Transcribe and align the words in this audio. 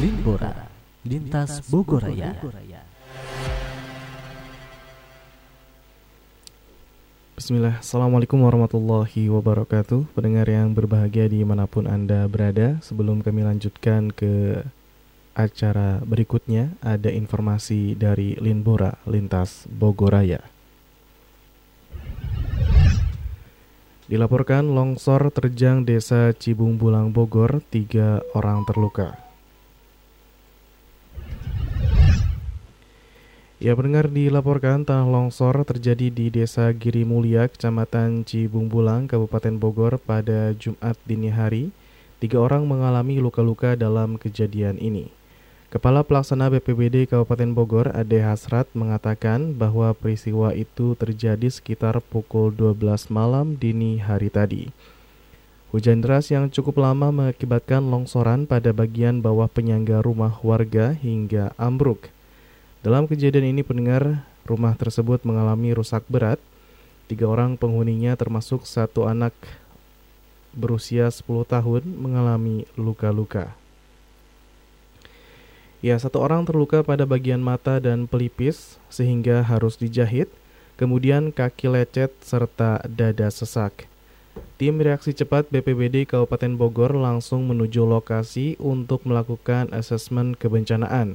Limbora, 0.00 0.72
lintas 1.04 1.60
Bogoraya. 1.68 2.32
Bismillah, 7.36 7.76
Assalamualaikum 7.76 8.40
warahmatullahi 8.40 9.28
wabarakatuh 9.28 10.16
Pendengar 10.16 10.48
yang 10.48 10.72
berbahagia 10.72 11.28
di 11.28 11.44
mana 11.44 11.68
pun 11.68 11.84
Anda 11.84 12.24
berada 12.24 12.80
Sebelum 12.80 13.20
kami 13.20 13.44
lanjutkan 13.44 14.08
ke 14.16 14.64
acara 15.36 16.00
berikutnya 16.08 16.72
Ada 16.80 17.12
informasi 17.12 17.92
dari 17.92 18.32
Linbora, 18.40 18.96
Lintas 19.04 19.68
Bogoraya 19.68 20.40
Dilaporkan 24.08 24.72
longsor 24.72 25.28
terjang 25.32 25.84
desa 25.84 26.32
Cibung 26.36 26.76
Bulang 26.76 27.16
Bogor, 27.16 27.64
tiga 27.72 28.20
orang 28.36 28.60
terluka. 28.68 29.31
Ya 33.62 33.78
pendengar 33.78 34.10
dilaporkan 34.10 34.82
tanah 34.82 35.06
longsor 35.06 35.62
terjadi 35.62 36.10
di 36.10 36.34
desa 36.34 36.74
Giri 36.74 37.06
Mulia, 37.06 37.46
kecamatan 37.46 38.26
Cibung 38.26 38.66
Bulang, 38.66 39.06
Kabupaten 39.06 39.54
Bogor 39.54 40.02
pada 40.02 40.50
Jumat 40.58 40.98
dini 41.06 41.30
hari. 41.30 41.70
Tiga 42.18 42.42
orang 42.42 42.66
mengalami 42.66 43.22
luka-luka 43.22 43.78
dalam 43.78 44.18
kejadian 44.18 44.82
ini. 44.82 45.14
Kepala 45.70 46.02
Pelaksana 46.02 46.50
BPBD 46.50 47.06
Kabupaten 47.06 47.54
Bogor, 47.54 47.94
Ade 47.94 48.18
Hasrat, 48.26 48.66
mengatakan 48.74 49.54
bahwa 49.54 49.94
peristiwa 49.94 50.50
itu 50.58 50.98
terjadi 50.98 51.46
sekitar 51.46 52.02
pukul 52.02 52.50
12 52.50 53.14
malam 53.14 53.54
dini 53.54 54.02
hari 54.02 54.26
tadi. 54.26 54.74
Hujan 55.70 56.02
deras 56.02 56.34
yang 56.34 56.50
cukup 56.50 56.82
lama 56.82 57.14
mengakibatkan 57.14 57.86
longsoran 57.86 58.42
pada 58.42 58.74
bagian 58.74 59.22
bawah 59.22 59.46
penyangga 59.46 60.02
rumah 60.02 60.34
warga 60.42 60.98
hingga 60.98 61.54
ambruk. 61.54 62.10
Dalam 62.82 63.06
kejadian 63.06 63.54
ini 63.54 63.62
pendengar, 63.62 64.26
rumah 64.42 64.74
tersebut 64.74 65.22
mengalami 65.22 65.70
rusak 65.70 66.02
berat. 66.10 66.42
Tiga 67.06 67.30
orang 67.30 67.54
penghuninya 67.54 68.18
termasuk 68.18 68.66
satu 68.66 69.06
anak 69.06 69.30
berusia 70.50 71.06
10 71.06 71.22
tahun 71.46 71.86
mengalami 71.86 72.66
luka-luka. 72.74 73.54
Ya, 75.78 75.94
satu 75.94 76.26
orang 76.26 76.42
terluka 76.42 76.82
pada 76.82 77.06
bagian 77.06 77.38
mata 77.38 77.78
dan 77.78 78.10
pelipis 78.10 78.82
sehingga 78.90 79.46
harus 79.46 79.78
dijahit, 79.78 80.26
kemudian 80.74 81.30
kaki 81.30 81.70
lecet 81.70 82.10
serta 82.18 82.82
dada 82.90 83.30
sesak. 83.30 83.86
Tim 84.58 84.82
reaksi 84.82 85.14
cepat 85.14 85.46
BPBD 85.54 86.02
Kabupaten 86.02 86.58
Bogor 86.58 86.98
langsung 86.98 87.46
menuju 87.46 87.86
lokasi 87.86 88.58
untuk 88.58 89.06
melakukan 89.06 89.70
asesmen 89.70 90.34
kebencanaan. 90.34 91.14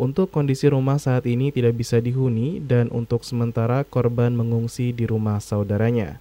Untuk 0.00 0.32
kondisi 0.32 0.64
rumah 0.72 0.96
saat 0.96 1.28
ini 1.28 1.52
tidak 1.52 1.76
bisa 1.76 2.00
dihuni 2.00 2.56
dan 2.56 2.88
untuk 2.88 3.20
sementara 3.20 3.84
korban 3.84 4.32
mengungsi 4.32 4.96
di 4.96 5.04
rumah 5.04 5.36
saudaranya. 5.44 6.16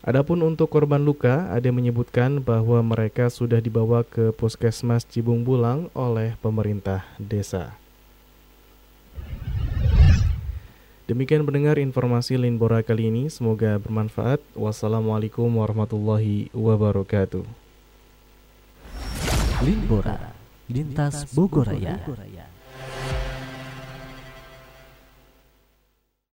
Adapun 0.00 0.40
untuk 0.40 0.72
korban 0.72 1.04
luka, 1.04 1.52
ada 1.52 1.68
menyebutkan 1.68 2.40
bahwa 2.40 2.80
mereka 2.80 3.28
sudah 3.28 3.60
dibawa 3.60 4.08
ke 4.08 4.32
Puskesmas 4.32 5.04
Cibung 5.04 5.44
Bulang 5.44 5.92
oleh 5.92 6.40
pemerintah 6.40 7.04
desa. 7.20 7.76
Demikian 11.04 11.44
pendengar 11.44 11.76
informasi 11.76 12.40
Linbora 12.40 12.80
kali 12.80 13.12
ini, 13.12 13.28
semoga 13.28 13.76
bermanfaat. 13.84 14.40
Wassalamualaikum 14.56 15.52
warahmatullahi 15.60 16.48
wabarakatuh. 16.56 17.44
Limbora, 19.60 20.32
lintas 20.72 21.28
Bogoraya. 21.36 22.00